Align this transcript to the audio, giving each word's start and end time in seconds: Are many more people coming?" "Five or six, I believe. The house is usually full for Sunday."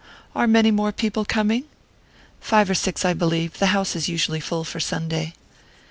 Are 0.35 0.47
many 0.47 0.71
more 0.71 0.91
people 0.91 1.25
coming?" 1.25 1.65
"Five 2.39 2.71
or 2.71 2.73
six, 2.73 3.05
I 3.05 3.13
believe. 3.13 3.59
The 3.59 3.67
house 3.67 3.95
is 3.95 4.09
usually 4.09 4.39
full 4.39 4.63
for 4.63 4.79
Sunday." 4.79 5.33